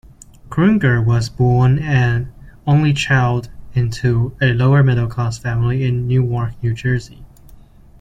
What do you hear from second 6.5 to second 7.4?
New Jersey.